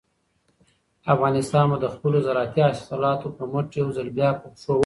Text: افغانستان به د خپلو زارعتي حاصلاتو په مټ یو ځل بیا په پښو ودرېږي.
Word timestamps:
افغانستان 1.13 1.65
به 1.71 1.77
د 1.79 1.85
خپلو 1.93 2.17
زارعتي 2.25 2.61
حاصلاتو 2.67 3.27
په 3.37 3.43
مټ 3.51 3.67
یو 3.81 3.87
ځل 3.97 4.07
بیا 4.17 4.29
په 4.41 4.47
پښو 4.53 4.65
ودرېږي. 4.71 4.79